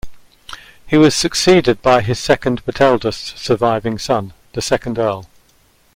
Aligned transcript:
He 0.87 0.97
was 0.97 1.13
succeeded 1.13 1.83
by 1.83 2.01
his 2.01 2.17
second 2.17 2.63
but 2.65 2.81
eldest 2.81 3.37
surviving 3.37 3.99
son, 3.99 4.33
the 4.53 4.61
second 4.63 4.97
Earl. 4.97 5.27